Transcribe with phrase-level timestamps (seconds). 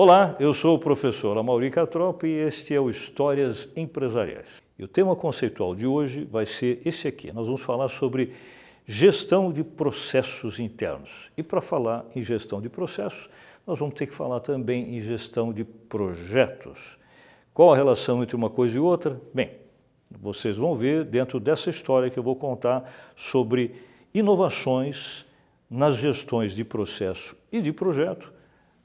[0.00, 4.62] Olá, eu sou o professor Amaury Catrop e este é o Histórias Empresariais.
[4.78, 7.32] E o tema conceitual de hoje vai ser esse aqui.
[7.32, 8.32] Nós vamos falar sobre
[8.86, 11.32] gestão de processos internos.
[11.36, 13.28] E para falar em gestão de processos,
[13.66, 16.96] nós vamos ter que falar também em gestão de projetos.
[17.52, 19.20] Qual a relação entre uma coisa e outra?
[19.34, 19.50] Bem,
[20.12, 23.74] vocês vão ver dentro dessa história que eu vou contar sobre
[24.14, 25.26] inovações
[25.68, 28.37] nas gestões de processo e de projeto,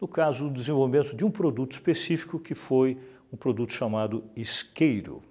[0.03, 2.97] no caso do desenvolvimento de um produto específico que foi
[3.31, 5.23] um produto chamado isqueiro.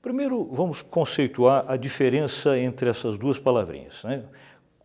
[0.00, 4.04] Primeiro, vamos conceituar a diferença entre essas duas palavrinhas.
[4.04, 4.24] Né?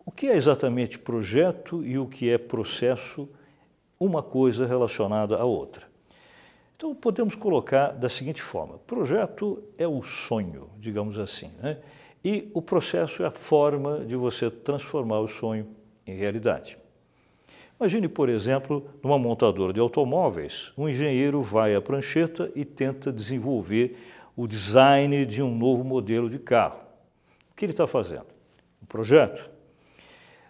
[0.04, 3.30] O que é exatamente projeto e o que é processo,
[4.00, 5.86] uma coisa relacionada à outra.
[6.76, 11.78] Então, podemos colocar da seguinte forma: projeto é o sonho, digamos assim, né?
[12.26, 15.68] e o processo é a forma de você transformar o sonho
[16.08, 16.80] em realidade.
[17.80, 23.96] Imagine, por exemplo, numa montadora de automóveis, um engenheiro vai à prancheta e tenta desenvolver
[24.36, 26.82] o design de um novo modelo de carro.
[27.50, 28.26] O que ele está fazendo?
[28.84, 29.50] Um projeto.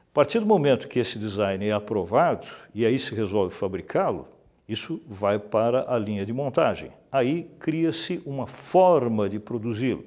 [0.10, 4.28] A partir do momento que esse design é aprovado e aí se resolve fabricá-lo,
[4.68, 6.92] isso vai para a linha de montagem.
[7.12, 10.04] Aí cria-se uma forma de produzi-lo.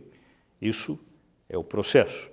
[0.61, 0.99] Isso
[1.49, 2.33] é o processo.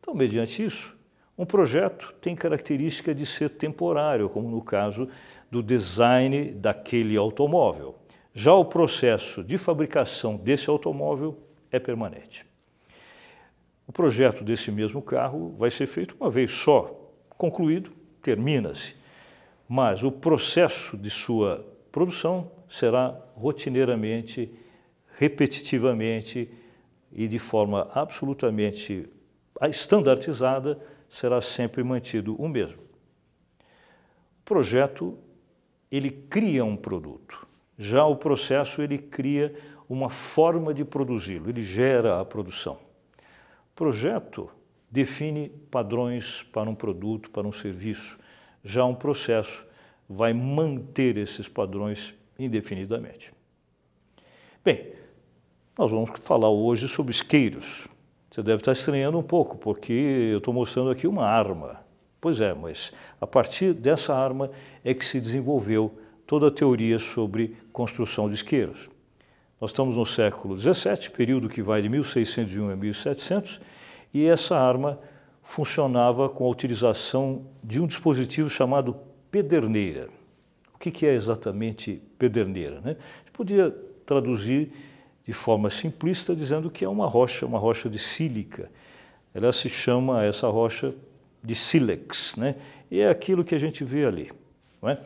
[0.00, 0.93] Então, mediante isso,
[1.36, 5.08] um projeto tem característica de ser temporário, como no caso
[5.50, 7.96] do design daquele automóvel.
[8.32, 11.38] Já o processo de fabricação desse automóvel
[11.70, 12.46] é permanente.
[13.86, 18.96] O projeto desse mesmo carro vai ser feito uma vez só, concluído, termina-se.
[19.68, 24.52] Mas o processo de sua produção será rotineiramente,
[25.16, 26.50] repetitivamente
[27.12, 29.08] e de forma absolutamente
[29.68, 30.80] estandartizada
[31.14, 32.82] será sempre mantido o mesmo.
[32.82, 35.16] O projeto,
[35.88, 37.46] ele cria um produto.
[37.78, 39.54] Já o processo, ele cria
[39.88, 42.80] uma forma de produzi-lo, ele gera a produção.
[43.70, 44.50] O projeto
[44.90, 48.18] define padrões para um produto, para um serviço.
[48.64, 49.64] Já um processo
[50.08, 53.32] vai manter esses padrões indefinidamente.
[54.64, 54.94] Bem,
[55.78, 57.86] nós vamos falar hoje sobre isqueiros.
[58.34, 61.76] Você deve estar estranhando um pouco, porque eu estou mostrando aqui uma arma.
[62.20, 64.50] Pois é, mas a partir dessa arma
[64.84, 65.96] é que se desenvolveu
[66.26, 68.90] toda a teoria sobre construção de isqueiros.
[69.60, 73.60] Nós estamos no século XVII, período que vai de 1601 a 1700,
[74.12, 74.98] e essa arma
[75.40, 78.96] funcionava com a utilização de um dispositivo chamado
[79.30, 80.08] pederneira.
[80.74, 82.80] O que é exatamente pederneira?
[82.80, 82.96] Né?
[82.98, 83.70] A gente podia
[84.04, 84.72] traduzir
[85.26, 88.70] de forma simplista, dizendo que é uma rocha, uma rocha de sílica.
[89.34, 90.94] Ela se chama, essa rocha,
[91.42, 92.54] de sílex, né?
[92.90, 94.30] e é aquilo que a gente vê ali.
[94.80, 94.98] Não é?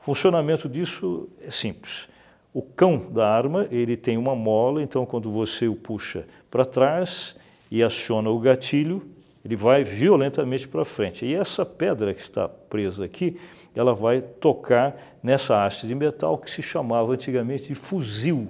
[0.00, 2.08] O funcionamento disso é simples.
[2.52, 7.36] O cão da arma, ele tem uma mola, então quando você o puxa para trás
[7.70, 9.06] e aciona o gatilho,
[9.44, 11.24] ele vai violentamente para frente.
[11.24, 13.38] E essa pedra que está presa aqui,
[13.74, 18.48] ela vai tocar nessa haste de metal que se chamava antigamente de fuzil.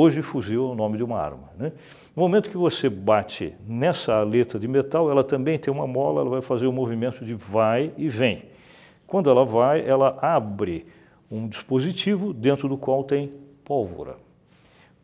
[0.00, 1.50] Hoje, fuzil é o nome de uma arma.
[1.58, 1.72] Né?
[2.14, 6.30] No momento que você bate nessa aleta de metal, ela também tem uma mola, ela
[6.30, 8.44] vai fazer o um movimento de vai e vem.
[9.08, 10.86] Quando ela vai, ela abre
[11.28, 13.32] um dispositivo dentro do qual tem
[13.64, 14.14] pólvora.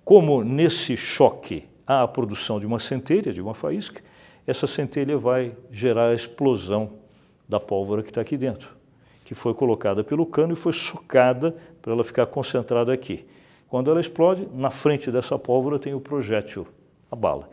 [0.05, 4.01] Como nesse choque há a produção de uma centelha, de uma faísca,
[4.47, 6.91] essa centelha vai gerar a explosão
[7.49, 8.71] da pólvora que está aqui dentro,
[9.25, 11.53] que foi colocada pelo cano e foi socada
[11.83, 13.27] para ela ficar concentrada aqui.
[13.75, 16.65] Quando ela explode, na frente dessa pólvora tem o projétil,
[17.11, 17.51] a bala.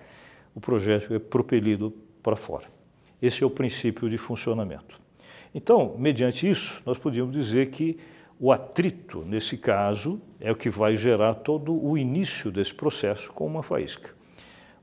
[0.53, 2.67] O projétil é propelido para fora.
[3.19, 5.01] Esse é o princípio de funcionamento.
[5.51, 7.97] Então, mediante isso, nós podíamos dizer que
[8.39, 13.47] o atrito, nesse caso, é o que vai gerar todo o início desse processo com
[13.47, 14.11] uma faísca.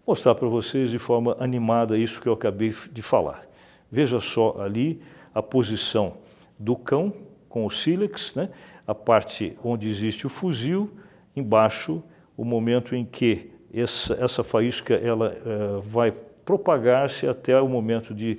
[0.04, 3.46] Vou mostrar para vocês de forma animada isso que eu acabei de falar.
[3.88, 5.00] Veja só ali
[5.32, 6.16] a posição
[6.58, 7.14] do cão
[7.48, 8.50] com o sílex, né?
[8.84, 10.90] a parte onde existe o fuzil,
[11.38, 12.02] embaixo
[12.36, 16.12] o momento em que essa, essa faísca ela uh, vai
[16.44, 18.38] propagar-se até o momento de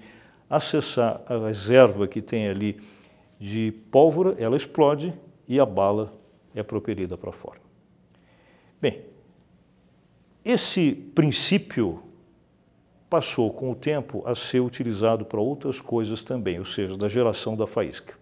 [0.49, 2.79] acessar a reserva que tem ali
[3.39, 5.13] de pólvora, ela explode
[5.47, 6.11] e a bala
[6.55, 7.59] é propelida para fora.
[8.81, 9.01] Bem,
[10.43, 12.01] esse princípio
[13.09, 17.55] passou com o tempo a ser utilizado para outras coisas também, ou seja, da geração
[17.55, 18.13] da faísca.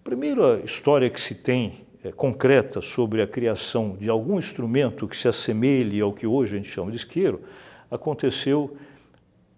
[0.00, 5.16] A primeira história que se tem é, concreta sobre a criação de algum instrumento que
[5.16, 7.40] se assemelhe ao que hoje a gente chama de isqueiro
[7.90, 8.76] aconteceu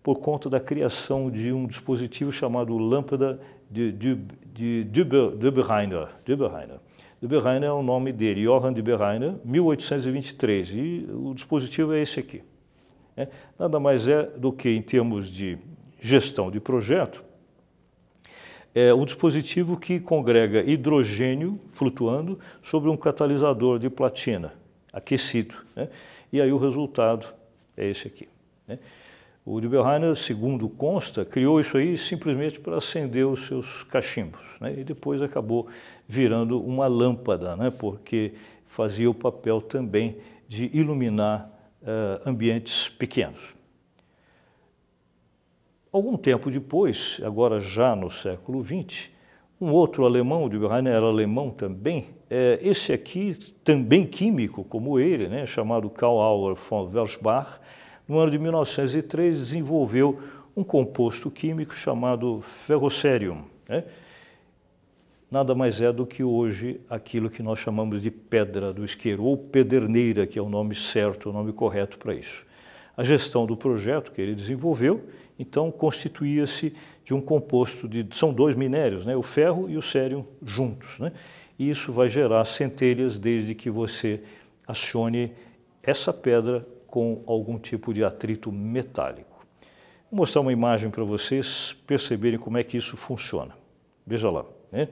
[0.02, 3.38] por conta da criação de um dispositivo chamado lâmpada
[3.70, 4.18] de, de,
[4.52, 4.84] de.
[4.84, 6.08] Düberreiner
[7.68, 12.42] é o nome dele, Johann Düberreiner, 1823, e o dispositivo é esse aqui.
[13.16, 13.28] É,
[13.58, 15.56] nada mais é do que, em termos de
[16.00, 17.24] gestão de projeto,
[18.74, 24.54] é um dispositivo que congrega hidrogênio flutuando sobre um catalisador de platina
[24.92, 25.56] aquecido.
[25.76, 25.88] Né?
[26.32, 27.26] E aí o resultado
[27.76, 28.28] é esse aqui.
[28.66, 28.78] Né?
[29.44, 34.40] O Dübelheiner, segundo consta, criou isso aí simplesmente para acender os seus cachimbos.
[34.60, 34.74] Né?
[34.78, 35.68] E depois acabou
[36.08, 37.70] virando uma lâmpada, né?
[37.70, 38.34] porque
[38.66, 40.16] fazia o papel também
[40.48, 41.50] de iluminar
[41.82, 43.54] uh, ambientes pequenos.
[45.92, 49.10] Algum tempo depois, agora já no século XX,
[49.60, 55.28] um outro alemão, o Dübelheiner era alemão também, é, esse aqui, também químico como ele,
[55.28, 57.60] né, chamado Karl Auer von Welsbach,
[58.08, 60.18] no ano de 1903 desenvolveu
[60.56, 63.44] um composto químico chamado ferrocerium.
[63.68, 63.84] Né?
[65.30, 69.36] Nada mais é do que hoje aquilo que nós chamamos de pedra do isqueiro, ou
[69.36, 72.46] pederneira, que é o nome certo, o nome correto para isso.
[72.96, 75.04] A gestão do projeto que ele desenvolveu,
[75.38, 76.74] então, constituía-se
[77.04, 78.06] de um composto de...
[78.12, 79.16] são dois minérios, né?
[79.16, 80.98] o ferro e o cérium juntos.
[80.98, 81.12] Né?
[81.58, 84.22] E isso vai gerar centelhas desde que você
[84.66, 85.32] acione
[85.82, 89.44] essa pedra com algum tipo de atrito metálico.
[90.10, 93.56] Vou mostrar uma imagem para vocês perceberem como é que isso funciona.
[94.06, 94.44] Veja lá.
[94.70, 94.88] Né?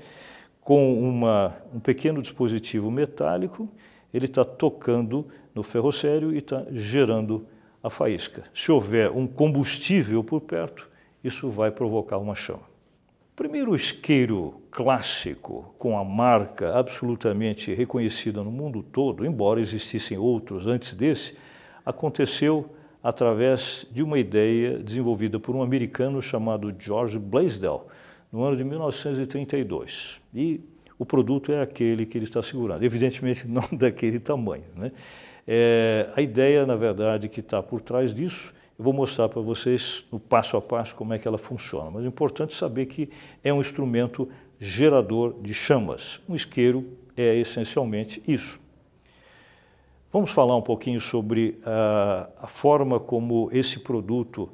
[0.62, 3.68] Com uma, um pequeno dispositivo metálico,
[4.12, 7.46] ele está tocando no ferrocério e está gerando
[7.82, 8.44] a faísca.
[8.54, 10.88] Se houver um combustível por perto,
[11.22, 12.68] isso vai provocar uma chama.
[13.34, 20.94] Primeiro isqueiro clássico com a marca absolutamente reconhecida no mundo todo, embora existissem outros antes
[20.94, 21.34] desse,
[21.84, 22.68] aconteceu
[23.02, 27.86] através de uma ideia desenvolvida por um americano chamado George Blaisdell,
[28.30, 30.20] no ano de 1932.
[30.34, 30.60] E
[30.98, 34.64] o produto é aquele que ele está segurando, evidentemente não daquele tamanho.
[34.76, 34.92] Né?
[35.46, 40.04] É, a ideia, na verdade, que está por trás disso, eu vou mostrar para vocês
[40.10, 41.90] no passo a passo como é que ela funciona.
[41.90, 43.10] Mas é importante saber que
[43.44, 44.28] é um instrumento
[44.58, 46.20] gerador de chamas.
[46.28, 48.58] Um isqueiro é essencialmente isso.
[50.12, 54.48] Vamos falar um pouquinho sobre a, a forma como esse produto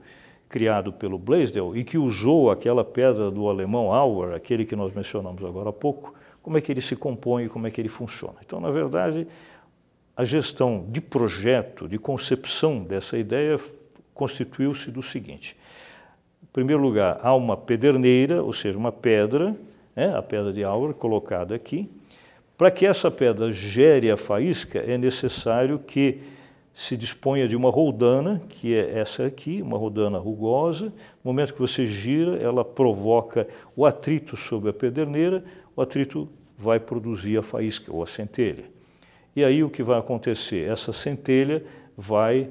[0.48, 5.44] criado pelo Blaisdell e que usou aquela pedra do alemão Auer, aquele que nós mencionamos
[5.44, 8.36] agora há pouco, como é que ele se compõe e como é que ele funciona.
[8.44, 9.26] Então, na verdade,
[10.16, 13.60] a gestão de projeto, de concepção dessa ideia
[14.14, 15.54] constituiu-se do seguinte.
[16.42, 19.54] Em primeiro lugar, há uma pederneira, ou seja, uma pedra,
[19.94, 21.90] né, a pedra de Auer colocada aqui,
[22.56, 26.22] para que essa pedra gere a faísca, é necessário que
[26.72, 30.86] se disponha de uma roldana, que é essa aqui, uma roldana rugosa.
[31.22, 36.80] No momento que você gira, ela provoca o atrito sobre a pederneira, o atrito vai
[36.80, 38.75] produzir a faísca ou a centelha.
[39.36, 40.66] E aí o que vai acontecer?
[40.66, 41.62] Essa centelha
[41.94, 42.48] vai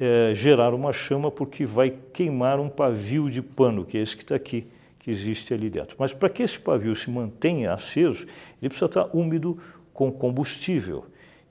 [0.00, 4.24] é, gerar uma chama porque vai queimar um pavio de pano, que é esse que
[4.24, 4.66] está aqui
[4.98, 5.94] que existe ali dentro.
[5.96, 8.26] Mas para que esse pavio se mantenha aceso,
[8.60, 9.58] ele precisa estar úmido
[9.92, 11.04] com combustível.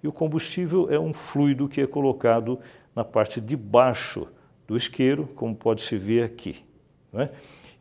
[0.04, 2.60] E o combustível é um fluido que é colocado
[2.94, 4.28] na parte de baixo
[4.68, 6.58] do isqueiro, como pode se ver aqui.
[7.14, 7.30] É?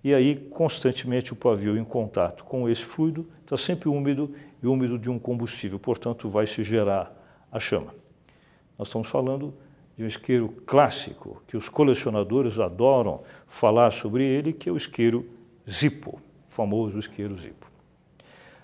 [0.04, 4.32] E aí, constantemente, o pavio em contato com esse fluido está sempre úmido
[4.62, 7.12] e úmido de um combustível, portanto, vai se gerar
[7.50, 7.94] a chama.
[8.78, 9.52] Nós estamos falando
[9.96, 15.26] de um isqueiro clássico, que os colecionadores adoram falar sobre ele, que é o isqueiro
[15.68, 17.70] Zippo, famoso isqueiro Zippo.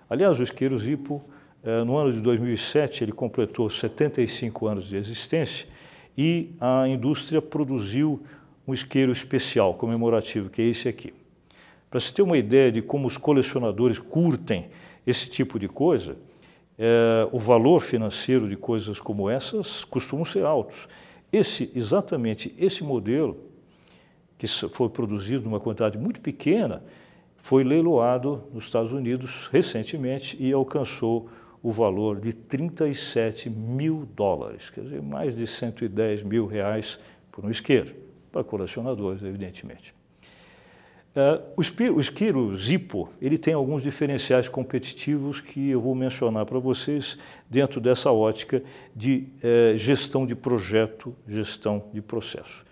[0.08, 1.22] Aliás, o isqueiro Zippo,
[1.62, 5.68] eh, no ano de 2007, ele completou 75 anos de existência
[6.16, 8.22] e a indústria produziu
[8.66, 11.12] um isqueiro especial, comemorativo, que é esse aqui.
[11.90, 14.68] Para se ter uma ideia de como os colecionadores curtem
[15.08, 16.18] esse tipo de coisa,
[16.78, 20.86] eh, o valor financeiro de coisas como essas costumam ser altos.
[21.32, 23.38] Esse, exatamente esse modelo
[24.36, 26.82] que foi produzido numa quantidade muito pequena,
[27.38, 31.30] foi leiloado nos Estados Unidos recentemente e alcançou
[31.62, 37.00] o valor de 37 mil dólares, quer dizer, mais de 110 mil reais
[37.32, 37.94] por um isqueiro,
[38.30, 39.97] para colecionadores, evidentemente.
[41.18, 41.42] Uh,
[41.96, 47.18] o isqueiro Zippo, ele tem alguns diferenciais competitivos que eu vou mencionar para vocês
[47.50, 48.62] dentro dessa ótica
[48.94, 52.64] de uh, gestão de projeto, gestão de processo.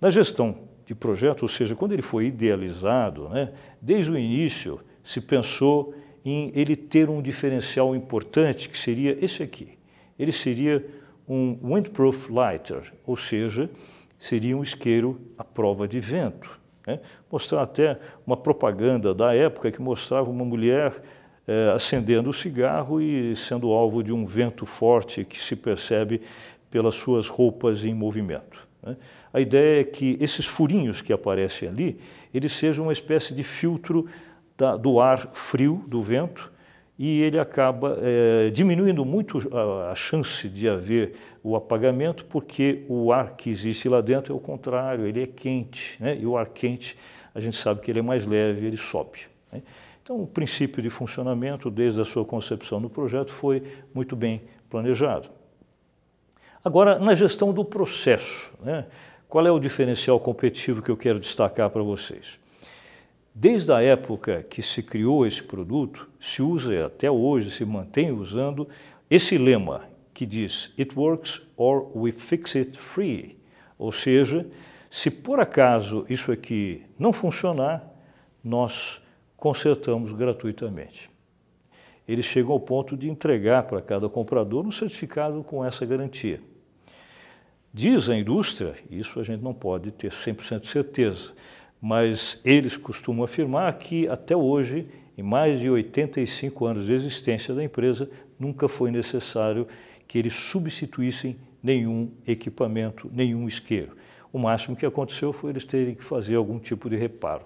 [0.00, 5.20] Na gestão de projeto, ou seja, quando ele foi idealizado, né, desde o início se
[5.20, 9.78] pensou em ele ter um diferencial importante, que seria esse aqui.
[10.18, 10.84] Ele seria
[11.28, 13.70] um windproof lighter, ou seja,
[14.18, 16.59] seria um isqueiro à prova de vento.
[16.86, 17.00] Né?
[17.30, 21.02] Mostrar até uma propaganda da época que mostrava uma mulher
[21.46, 26.20] eh, acendendo o cigarro e sendo alvo de um vento forte que se percebe
[26.70, 28.66] pelas suas roupas em movimento.
[28.82, 28.96] Né?
[29.32, 31.98] A ideia é que esses furinhos que aparecem ali,
[32.32, 34.06] eles sejam uma espécie de filtro
[34.56, 36.50] da, do ar frio do vento
[37.02, 43.10] e ele acaba é, diminuindo muito a, a, chance de haver o apagamento, porque o
[43.10, 46.18] ar que existe lá dentro é o contrário, ele é quente, né?
[46.20, 46.98] e o ar quente
[47.34, 49.20] a gente sabe que ele é mais leve, ele sobe.
[49.50, 49.62] Né?
[50.02, 53.62] Então, o princípio de funcionamento, desde a sua concepção no projeto, foi
[53.94, 55.30] muito bem planejado.
[56.62, 58.84] Agora, na gestão do processo, né?
[59.26, 62.39] qual é o diferencial competitivo que eu quero destacar para vocês?
[63.34, 68.68] Desde a época que se criou esse produto, se usa até hoje, se mantém usando
[69.08, 73.38] esse lema que diz It works or we fix it free.
[73.78, 74.46] Ou seja,
[74.90, 77.88] se por acaso isso aqui não funcionar,
[78.42, 79.00] nós
[79.36, 81.08] consertamos gratuitamente.
[82.06, 86.40] Eles chegam ao ponto de entregar para cada comprador um certificado com essa garantia.
[87.72, 91.32] Diz a indústria, isso a gente não pode ter 100% de certeza,
[91.80, 97.64] mas eles costumam afirmar que até hoje, em mais de 85 anos de existência da
[97.64, 99.66] empresa, nunca foi necessário
[100.06, 103.96] que eles substituíssem nenhum equipamento, nenhum isqueiro.
[104.32, 107.44] O máximo que aconteceu foi eles terem que fazer algum tipo de reparo.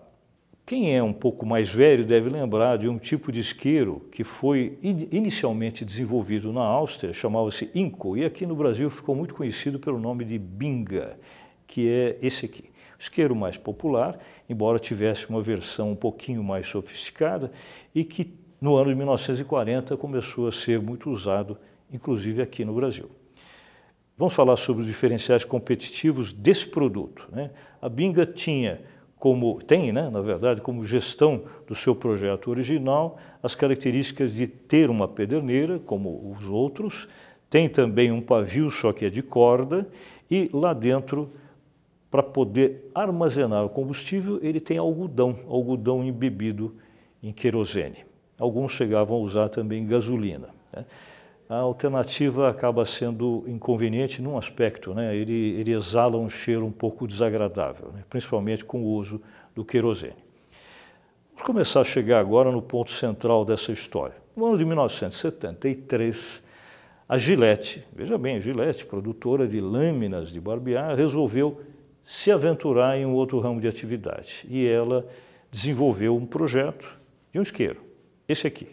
[0.67, 4.79] Quem é um pouco mais velho deve lembrar de um tipo de isqueiro que foi
[4.83, 10.25] inicialmente desenvolvido na Áustria, chamava-se Inco, e aqui no Brasil ficou muito conhecido pelo nome
[10.25, 11.19] de Binga,
[11.67, 12.65] que é esse aqui.
[13.05, 14.19] Isqueiro mais popular,
[14.49, 17.53] embora tivesse uma versão um pouquinho mais sofisticada
[17.95, 21.59] e que no ano de 1940 começou a ser muito usado,
[21.93, 23.11] inclusive aqui no Brasil.
[24.17, 27.29] Vamos falar sobre os diferenciais competitivos desse produto.
[27.31, 27.51] Né?
[27.83, 28.81] A Binga tinha
[29.17, 34.91] como tem, né, na verdade, como gestão do seu projeto original, as características de ter
[34.91, 37.09] uma pederneira, como os outros,
[37.49, 39.89] tem também um pavio, só que é de corda,
[40.31, 41.31] e lá dentro,
[42.15, 46.77] para poder armazenar o combustível, ele tem algodão, algodão embebido
[47.21, 48.07] em querosene.
[48.39, 50.51] Alguns chegavam a usar também gasolina.
[50.73, 50.85] Né?
[51.49, 55.17] a alternativa acaba sendo inconveniente num aspecto, né?
[55.17, 58.05] ele, ele exala um cheiro um pouco desagradável, né?
[58.09, 59.21] principalmente com o uso
[59.53, 60.15] do querosene.
[61.33, 64.15] Vamos começar a chegar agora no ponto central dessa história.
[64.37, 66.45] No ano de 1973,
[67.09, 71.74] a Gillette, veja bem, a Gillette, produtora de lâminas de barbear, resolveu
[72.05, 74.47] se aventurar em um outro ramo de atividade.
[74.49, 75.07] E ela
[75.51, 76.99] desenvolveu um projeto
[77.33, 77.81] de um isqueiro,
[78.29, 78.69] esse aqui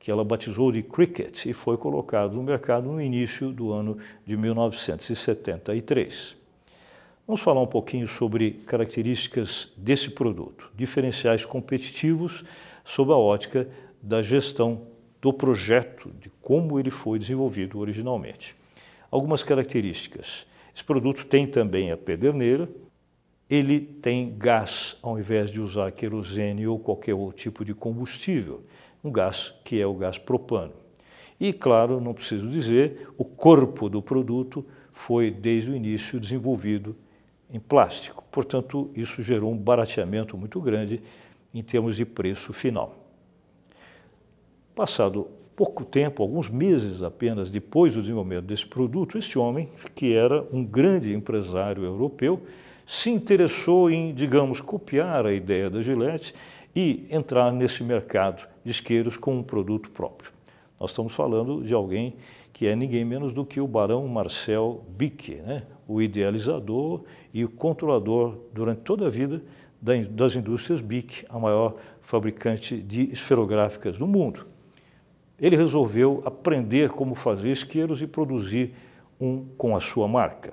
[0.00, 4.34] que ela batizou de Cricket e foi colocado no mercado no início do ano de
[4.34, 6.36] 1973.
[7.26, 12.42] Vamos falar um pouquinho sobre características desse produto, diferenciais competitivos
[12.82, 13.68] sob a ótica
[14.02, 14.86] da gestão
[15.20, 18.56] do projeto, de como ele foi desenvolvido originalmente.
[19.10, 20.46] Algumas características.
[20.74, 22.68] Esse produto tem também a pederneira,
[23.48, 28.62] ele tem gás ao invés de usar querosene ou qualquer outro tipo de combustível
[29.02, 30.72] um gás que é o gás propano.
[31.38, 36.94] E, claro, não preciso dizer, o corpo do produto foi, desde o início, desenvolvido
[37.50, 38.22] em plástico.
[38.30, 41.02] Portanto, isso gerou um barateamento muito grande
[41.52, 42.94] em termos de preço final.
[44.74, 45.28] Passado
[45.60, 50.64] pouco tempo, alguns meses apenas depois do desenvolvimento desse produto, esse homem, que era um
[50.64, 52.40] grande empresário europeu,
[52.86, 56.34] se interessou em, digamos, copiar a ideia da Gillette
[56.74, 60.32] e entrar nesse mercado de isqueiros com um produto próprio.
[60.80, 62.14] Nós estamos falando de alguém
[62.54, 65.64] que é ninguém menos do que o barão Marcel Bic, né?
[65.86, 67.02] o idealizador
[67.34, 69.42] e o controlador durante toda a vida
[70.10, 74.46] das indústrias Bic, a maior fabricante de esferográficas do mundo.
[75.40, 78.74] Ele resolveu aprender como fazer isqueiros e produzir
[79.20, 80.52] um com a sua marca.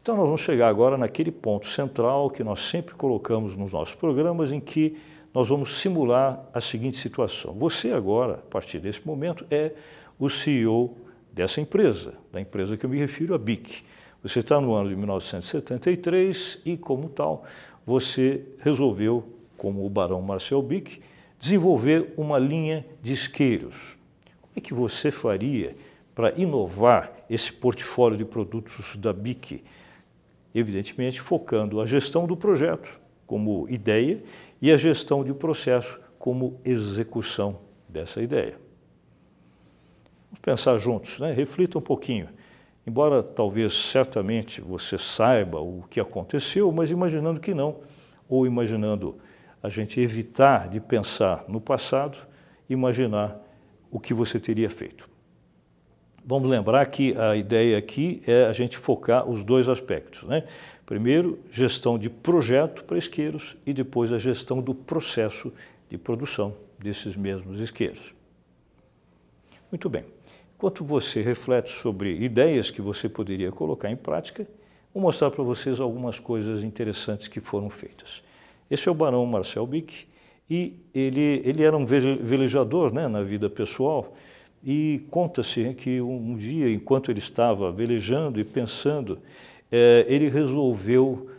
[0.00, 4.52] Então nós vamos chegar agora naquele ponto central que nós sempre colocamos nos nossos programas
[4.52, 4.96] em que
[5.34, 7.52] nós vamos simular a seguinte situação.
[7.54, 9.72] Você agora, a partir desse momento, é
[10.18, 10.96] o CEO
[11.32, 13.84] dessa empresa, da empresa que eu me refiro, a BIC.
[14.22, 17.44] Você está no ano de 1973 e, como tal,
[17.84, 19.24] você resolveu,
[19.56, 21.00] como o barão Marcel Bic,
[21.38, 23.96] desenvolver uma linha de isqueiros.
[24.40, 25.76] Como é que você faria
[26.14, 29.62] para inovar esse portfólio de produtos da BIC?
[30.58, 34.22] evidentemente focando a gestão do projeto como ideia
[34.60, 38.56] e a gestão de processo como execução dessa ideia.
[40.30, 41.32] Vamos pensar juntos, né?
[41.32, 42.28] reflita um pouquinho.
[42.86, 47.80] embora talvez certamente você saiba o que aconteceu, mas imaginando que não,
[48.28, 49.16] ou imaginando
[49.66, 52.16] a gente evitar de pensar no passado,
[52.70, 53.36] imaginar
[53.90, 55.08] o que você teria feito.
[56.24, 60.22] Vamos lembrar que a ideia aqui é a gente focar os dois aspectos.
[60.22, 60.44] Né?
[60.84, 65.52] Primeiro, gestão de projeto para isqueiros e depois a gestão do processo
[65.90, 68.14] de produção desses mesmos isqueiros.
[69.68, 70.04] Muito bem.
[70.56, 74.46] Enquanto você reflete sobre ideias que você poderia colocar em prática,
[74.94, 78.22] vou mostrar para vocês algumas coisas interessantes que foram feitas.
[78.70, 80.06] Esse é o Barão Marcel Bick
[80.48, 84.14] e ele, ele era um velejador né, na vida pessoal
[84.64, 89.18] e conta-se que um, um, dia, enquanto ele estava velejando e pensando,
[89.70, 91.30] é, ele resolveu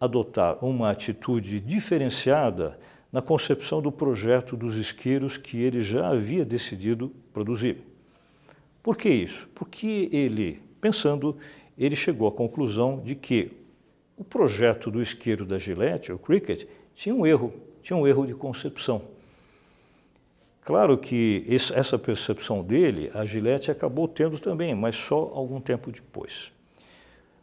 [0.00, 2.78] adotar uma atitude diferenciada
[3.12, 7.78] na concepção do projeto dos isqueiros que ele já havia decidido produzir.
[8.82, 9.48] Por que isso?
[9.54, 11.36] Porque ele, pensando,
[11.78, 13.52] ele chegou à conclusão de que
[14.16, 17.52] o projeto do isqueiro da Gillette, o Cricket, tinha um erro,
[17.82, 19.02] tinha um erro de concepção.
[20.64, 26.50] Claro que essa percepção dele, a Gillette acabou tendo também, mas só algum tempo depois.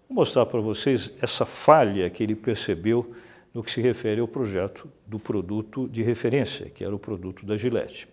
[0.09, 3.13] Vou mostrar para vocês essa falha que ele percebeu
[3.53, 7.55] no que se refere ao projeto do produto de referência, que era o produto da
[7.55, 8.07] Gillette.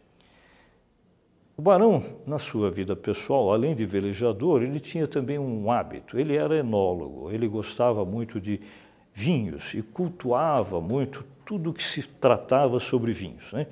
[1.58, 6.16] O Barão, na sua vida pessoal, além de velejador, ele tinha também um hábito.
[6.16, 8.60] Ele era enólogo, ele gostava muito de
[9.12, 13.52] vinhos e cultuava muito tudo que se tratava sobre vinhos.
[13.52, 13.66] Né?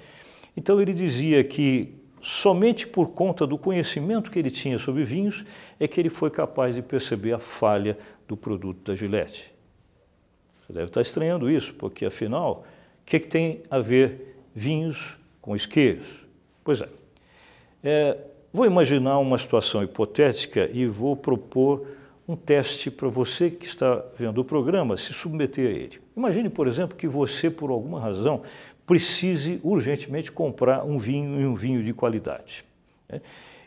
[0.57, 5.45] Então ele dizia que somente por conta do conhecimento que ele tinha sobre vinhos
[5.79, 9.55] é que ele foi capaz de perceber a falha do produto da Gillette.
[10.67, 12.67] Você deve estar estranhando isso, porque afinal,
[13.03, 16.27] o que, que tem a ver vinhos com isqueiros?
[16.65, 16.89] Pois é,
[17.87, 18.19] é,
[18.53, 21.87] vou imaginar uma situação hipotética e vou propor
[22.27, 26.01] um teste para você que está vendo o programa se submeter a ele.
[26.17, 28.43] Imagine, por exemplo, que você, por alguma razão,
[28.85, 32.65] precise urgentemente comprar um vinho e um vinho de qualidade.
[33.09, 33.21] Né?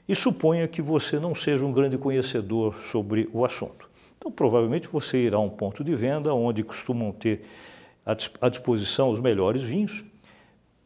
[0.05, 3.89] E suponha que você não seja um grande conhecedor sobre o assunto.
[4.17, 7.43] Então, provavelmente você irá a um ponto de venda onde costumam ter
[8.05, 10.03] à disposição os melhores vinhos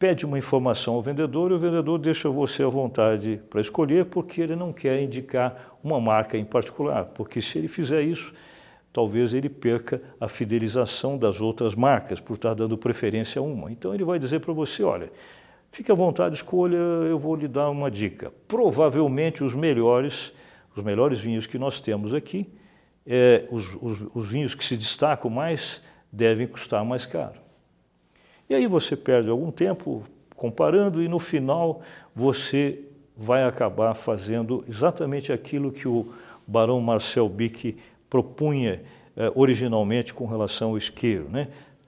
[0.03, 4.41] pede uma informação ao vendedor e o vendedor deixa você à vontade para escolher porque
[4.41, 8.33] ele não quer indicar uma marca em particular, porque se ele fizer isso,
[8.91, 13.71] talvez ele perca a fidelização das outras marcas por estar dando preferência a uma.
[13.71, 15.09] Então ele vai dizer para você, olha,
[15.71, 18.29] fique à vontade, escolha, eu vou lhe dar uma dica.
[18.45, 20.33] Provavelmente os melhores,
[20.75, 22.53] os melhores vinhos que nós temos aqui,
[23.07, 27.42] é, os, os, os vinhos que se destacam mais devem custar mais caro.
[28.53, 30.03] E aí você perde algum tempo
[30.35, 31.81] comparando e no final
[32.15, 32.81] você
[33.17, 36.13] vai acabar fazendo exatamente aquilo que o
[36.45, 37.75] barão Marcel Bick
[38.07, 38.83] propunha
[39.17, 41.27] eh, originalmente com relação ao isqueiro.
[41.31, 41.47] Né?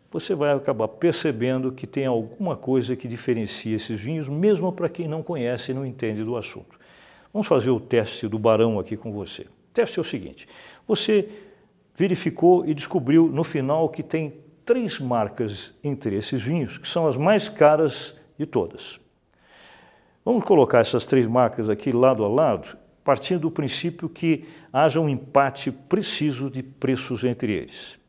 [0.09, 5.07] Você vai acabar percebendo que tem alguma coisa que diferencia esses vinhos, mesmo para quem
[5.07, 6.79] não conhece e não entende do assunto.
[7.31, 9.43] Vamos fazer o teste do barão aqui com você.
[9.43, 10.47] O teste é o seguinte:
[10.87, 11.29] você
[11.95, 17.15] verificou e descobriu no final que tem três marcas entre esses vinhos, que são as
[17.15, 18.99] mais caras de todas.
[20.25, 25.07] Vamos colocar essas três marcas aqui lado a lado, partindo do princípio que haja um
[25.07, 27.99] empate preciso de preços entre eles,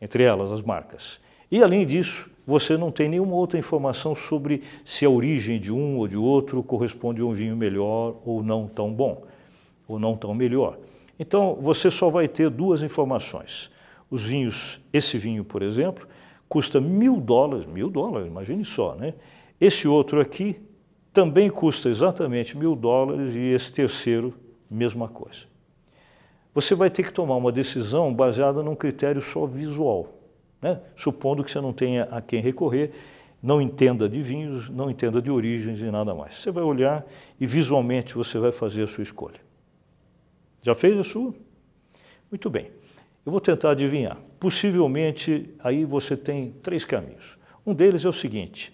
[0.00, 1.20] entre elas as marcas.
[1.48, 5.98] E além disso, você não tem nenhuma outra informação sobre se a origem de um
[5.98, 9.24] ou de outro corresponde a um vinho melhor ou não tão bom,
[9.86, 10.76] ou não tão melhor.
[11.18, 13.70] Então, você só vai ter duas informações.
[14.14, 16.06] Os vinhos, esse vinho, por exemplo,
[16.48, 19.12] custa mil dólares, mil dólares, imagine só, né?
[19.60, 20.56] Esse outro aqui
[21.12, 24.32] também custa exatamente mil dólares e esse terceiro,
[24.70, 25.40] mesma coisa.
[26.54, 30.14] Você vai ter que tomar uma decisão baseada num critério só visual,
[30.62, 30.80] né?
[30.94, 32.92] supondo que você não tenha a quem recorrer,
[33.42, 36.36] não entenda de vinhos, não entenda de origens e nada mais.
[36.36, 37.04] Você vai olhar
[37.40, 39.40] e visualmente você vai fazer a sua escolha.
[40.62, 41.34] Já fez a sua?
[42.30, 42.83] Muito bem.
[43.24, 44.18] Eu vou tentar adivinhar.
[44.38, 47.38] Possivelmente, aí você tem três caminhos.
[47.66, 48.72] Um deles é o seguinte,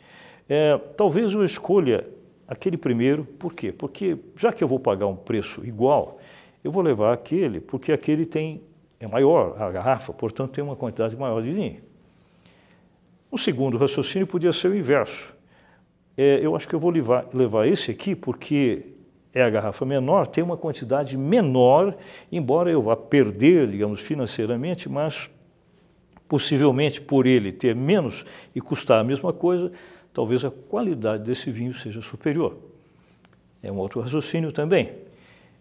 [0.48, 2.04] é, talvez eu escolha
[2.48, 3.70] aquele primeiro, por quê?
[3.70, 6.18] Porque já que eu vou pagar um preço igual,
[6.64, 8.60] eu vou levar aquele, porque aquele tem,
[8.98, 11.80] é maior, a garrafa, portanto tem uma quantidade maior de vinho.
[13.30, 15.32] O segundo raciocínio podia ser o inverso.
[16.16, 18.86] É, eu acho que eu vou levar, levar esse aqui porque
[19.32, 21.96] é a garrafa menor, tem uma quantidade menor,
[22.30, 25.30] embora eu vá perder, digamos, financeiramente, mas
[26.28, 29.72] possivelmente por ele ter menos e custar a mesma coisa,
[30.12, 32.56] talvez a qualidade desse vinho seja superior.
[33.62, 34.92] É um outro raciocínio também.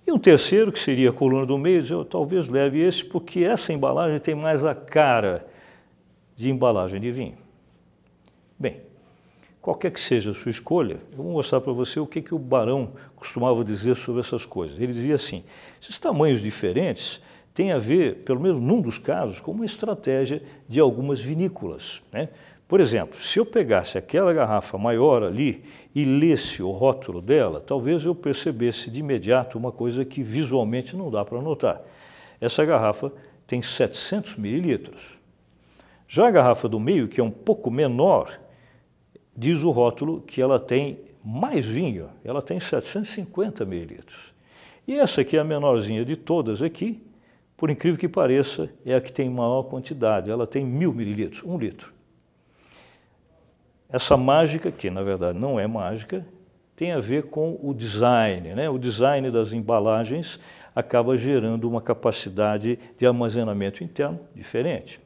[0.05, 3.71] E um terceiro, que seria a coluna do meio, eu talvez leve esse, porque essa
[3.71, 5.45] embalagem tem mais a cara
[6.35, 7.37] de embalagem de vinho.
[8.57, 8.81] Bem,
[9.69, 12.39] qualquer que seja a sua escolha, eu vou mostrar para você o que, que o
[12.39, 14.79] Barão costumava dizer sobre essas coisas.
[14.79, 15.43] Ele dizia assim,
[15.79, 17.21] esses tamanhos diferentes
[17.53, 22.01] têm a ver, pelo menos num dos casos, com uma estratégia de algumas vinícolas.
[22.11, 22.29] Né?
[22.67, 28.03] Por exemplo, se eu pegasse aquela garrafa maior ali e lesse o rótulo dela, talvez
[28.03, 31.79] eu percebesse de imediato uma coisa que visualmente não dá para notar.
[32.41, 33.11] Essa garrafa
[33.45, 35.19] tem 700 mililitros.
[36.07, 38.35] Já a garrafa do meio, que é um pouco menor,
[39.39, 44.33] diz o rótulo que ela tem mais vinho, ela tem 750 mililitros.
[44.85, 47.01] E essa aqui é a menorzinha de todas aqui,
[47.55, 51.57] por incrível que pareça, é a que tem maior quantidade, ela tem mil mililitros, um
[51.57, 51.93] litro.
[53.89, 56.25] Essa mágica, que na verdade não é mágica,
[56.75, 58.53] tem a ver com o design.
[58.53, 58.69] Né?
[58.69, 60.37] O design das embalagens
[60.75, 64.99] acaba gerando uma capacidade de armazenamento interno diferente.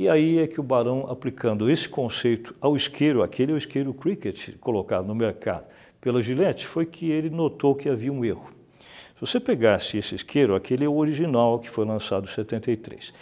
[0.00, 3.92] E aí é que o Barão, aplicando esse conceito ao isqueiro, aquele é o isqueiro
[3.92, 5.66] Cricket colocado no mercado
[6.00, 8.50] pela Gillette, foi que ele notou que havia um erro.
[9.14, 13.12] Se você pegasse esse isqueiro, aquele é o original que foi lançado em 73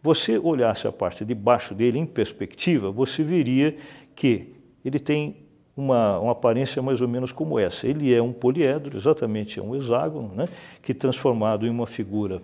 [0.00, 3.76] você olhasse a parte de baixo dele em perspectiva, você veria
[4.14, 5.38] que ele tem
[5.76, 7.84] uma, uma, aparência mais ou menos como essa.
[7.84, 10.46] Ele é um poliedro, exatamente é um hexágono, né,
[10.80, 12.40] que transformado em uma figura,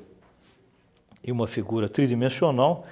[1.22, 2.84] em uma figura tridimensional,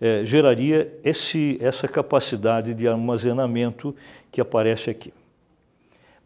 [0.00, 3.94] é, geraria esse, essa capacidade de armazenamento
[4.32, 5.12] que aparece aqui.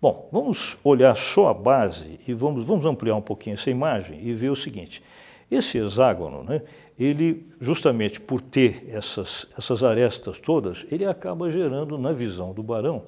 [0.00, 4.34] Bom, vamos olhar só a base e vamos, vamos ampliar um pouquinho essa imagem e
[4.34, 5.02] ver o seguinte.
[5.50, 6.62] Esse hexágono, né,
[6.98, 13.04] ele, justamente por ter essas, essas arestas todas, ele acaba gerando, na visão do Barão,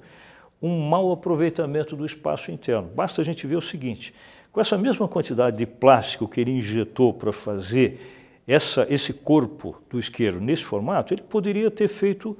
[0.61, 2.89] um mau aproveitamento do espaço interno.
[2.95, 4.13] Basta a gente ver o seguinte,
[4.51, 8.16] com essa mesma quantidade de plástico que ele injetou para fazer
[8.47, 12.37] essa, esse corpo do isqueiro nesse formato, ele poderia ter feito,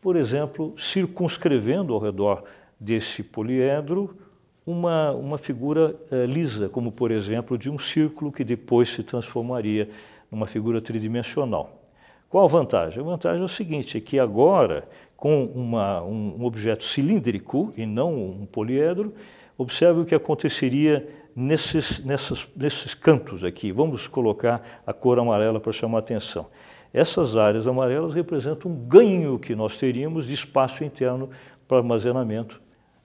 [0.00, 2.44] por exemplo, circunscrevendo ao redor
[2.78, 4.16] desse poliedro
[4.64, 9.90] uma, uma figura eh, lisa, como por exemplo de um círculo que depois se transformaria
[10.30, 11.80] numa figura tridimensional.
[12.28, 13.02] Qual a vantagem?
[13.02, 17.84] A vantagem é o seguinte, é que agora, com uma, um, um objeto cilíndrico e
[17.84, 19.12] não um poliedro,
[19.58, 21.08] observe o que aconteceria
[21.40, 23.72] nesses, nessas, nesses cantos aqui.
[23.72, 26.46] Vamos colocar a cor amarela para chamar a atenção.
[26.92, 31.30] Essas áreas amarelas representam um ganho que nós teríamos de espaço interno
[31.66, 32.60] para armazenamento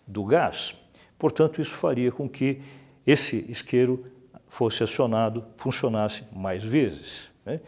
[0.06, 0.76] do gás.
[1.18, 2.62] Portanto, isso faria com que
[3.08, 4.06] esse isqueiro
[4.48, 7.30] fosse acionado, funcionasse mais vezes.
[7.46, 7.62] Né?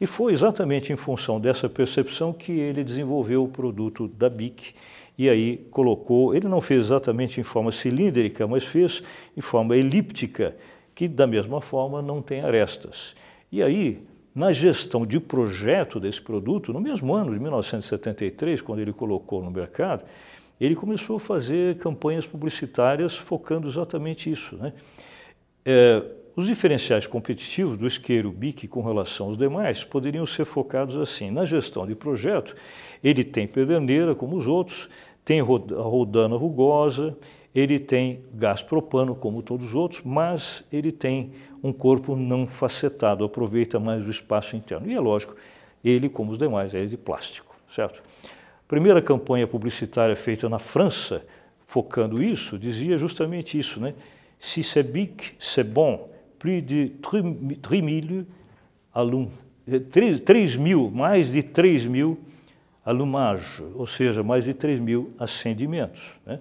[0.00, 4.74] E foi exatamente em função dessa percepção que ele desenvolveu o produto da BIC
[5.18, 9.02] e aí colocou, ele não fez exatamente em forma cilíndrica, mas fez
[9.36, 10.56] em forma elíptica,
[10.94, 13.14] que da mesma forma não tem arestas.
[13.52, 14.02] E aí,
[14.34, 19.50] na gestão de projeto desse produto, no mesmo ano de 1973, quando ele colocou no
[19.50, 20.04] mercado,
[20.60, 24.56] ele começou a fazer campanhas publicitárias focando exatamente isso.
[24.56, 24.72] Né?
[25.64, 26.02] É,
[26.36, 31.30] os diferenciais competitivos do isqueiro BIC com relação aos demais poderiam ser focados assim.
[31.30, 32.54] Na gestão de projeto,
[33.02, 34.88] ele tem pederneira, como os outros,
[35.24, 37.16] tem a rodana rugosa,
[37.54, 43.24] ele tem gás propano, como todos os outros, mas ele tem um corpo não facetado,
[43.24, 44.90] aproveita mais o espaço interno.
[44.90, 45.34] E é lógico,
[45.84, 48.02] ele, como os demais, é de plástico, certo?
[48.70, 51.26] primeira campanha publicitária feita na França,
[51.66, 53.94] focando isso, dizia justamente isso, né?
[54.38, 56.08] Si c'est bic, c'est bon.
[56.40, 58.26] Plus de 3 mil
[58.92, 59.30] alunos,
[60.24, 62.18] 3 mil, mais de 3 mil
[62.82, 66.18] alumagens, ou seja, mais de 3 mil acendimentos.
[66.24, 66.40] Né?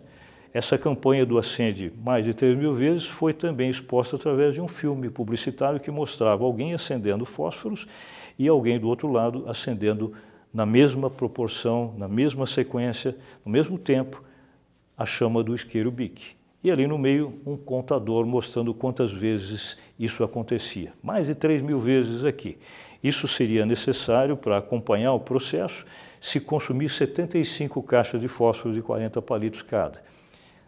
[0.53, 4.69] Essa campanha do acende mais de 3 mil vezes foi também exposta através de um
[4.69, 7.85] filme publicitário que mostrava alguém acendendo fósforos
[8.37, 10.13] e alguém do outro lado acendendo
[10.53, 14.23] na mesma proporção, na mesma sequência, no mesmo tempo,
[14.97, 16.38] a chama do isqueiro bique.
[16.61, 20.91] E ali no meio, um contador mostrando quantas vezes isso acontecia.
[21.01, 22.57] Mais de 3 mil vezes aqui.
[23.01, 25.85] Isso seria necessário para acompanhar o processo
[26.19, 30.03] se consumir 75 caixas de fósforo de 40 palitos cada.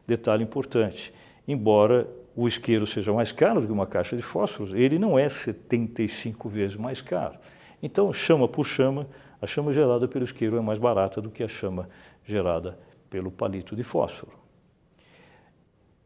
[0.07, 1.13] Detalhe importante,
[1.45, 5.27] embora o isqueiro seja mais caro do que uma caixa de fósforos, ele não é
[5.27, 7.37] 75 vezes mais caro.
[7.83, 9.07] Então, chama por chama,
[9.41, 11.89] a chama gerada pelo isqueiro é mais barata do que a chama
[12.23, 14.40] gerada pelo palito de fósforo.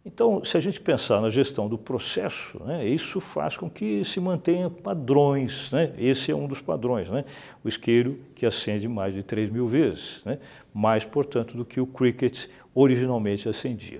[0.05, 4.19] Então, se a gente pensar na gestão do processo, né, isso faz com que se
[4.19, 5.71] mantenha padrões.
[5.71, 5.93] Né?
[5.97, 7.09] Esse é um dos padrões.
[7.09, 7.25] Né?
[7.63, 10.37] O isqueiro que acende mais de 3 mil vezes, né?
[10.71, 13.99] mais, portanto, do que o cricket originalmente acendia.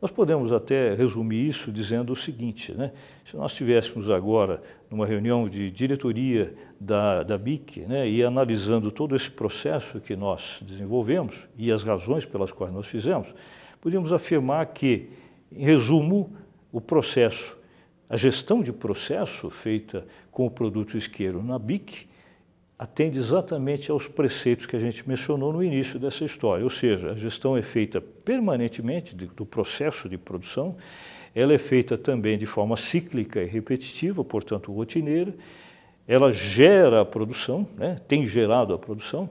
[0.00, 2.90] Nós podemos até resumir isso dizendo o seguinte, né?
[3.22, 9.14] se nós estivéssemos agora numa reunião de diretoria da, da BIC né, e analisando todo
[9.14, 13.34] esse processo que nós desenvolvemos e as razões pelas quais nós fizemos,
[13.80, 15.08] podíamos afirmar que,
[15.50, 16.36] em resumo,
[16.72, 17.58] o processo,
[18.08, 22.08] a gestão de processo feita com o produto isqueiro na BIC
[22.78, 27.14] atende exatamente aos preceitos que a gente mencionou no início dessa história, ou seja, a
[27.14, 30.76] gestão é feita permanentemente do processo de produção,
[31.34, 35.34] ela é feita também de forma cíclica e repetitiva, portanto rotineira,
[36.08, 39.28] ela gera a produção, né, tem gerado a produção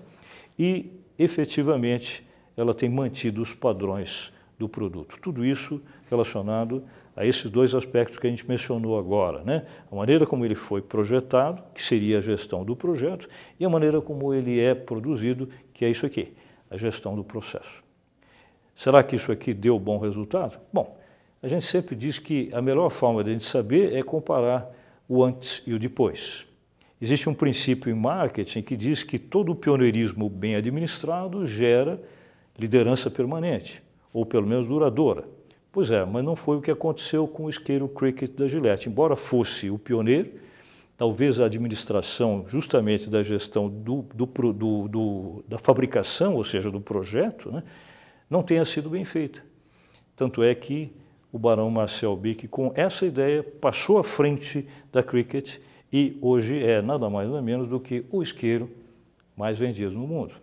[0.57, 2.23] e efetivamente
[2.55, 5.17] ela tem mantido os padrões do produto.
[5.21, 6.83] Tudo isso relacionado
[7.15, 9.65] a esses dois aspectos que a gente mencionou agora, né?
[9.91, 13.27] A maneira como ele foi projetado, que seria a gestão do projeto,
[13.59, 16.33] e a maneira como ele é produzido, que é isso aqui,
[16.69, 17.83] a gestão do processo.
[18.75, 20.59] Será que isso aqui deu bom resultado?
[20.71, 20.97] Bom,
[21.41, 24.69] a gente sempre diz que a melhor forma de a gente saber é comparar
[25.07, 26.45] o antes e o depois.
[27.01, 32.01] Existe um princípio em marketing que diz que todo pioneirismo bem administrado gera
[32.57, 33.81] liderança permanente,
[34.13, 35.25] ou pelo menos duradoura.
[35.71, 38.89] Pois é, mas não foi o que aconteceu com o isqueiro Cricket da Gillette.
[38.89, 40.31] Embora fosse o pioneiro,
[40.97, 47.51] talvez a administração justamente da gestão do, do, do, da fabricação, ou seja, do projeto,
[47.51, 47.63] né,
[48.29, 49.43] não tenha sido bem feita.
[50.15, 50.91] Tanto é que
[51.31, 55.57] o barão Marcel Bick, com essa ideia, passou à frente da Cricket
[55.93, 58.69] e hoje é nada mais nada menos do que o isqueiro
[59.37, 60.33] mais vendido no mundo.